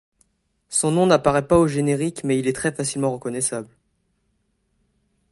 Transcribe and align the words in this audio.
Son 0.69 0.89
nom 0.93 1.05
n'apparaît 1.05 1.45
pas 1.47 1.59
au 1.59 1.67
générique 1.67 2.23
mais 2.23 2.39
il 2.39 2.47
est 2.47 2.55
très 2.55 2.71
facilement 2.71 3.11
reconnaissable. 3.11 3.69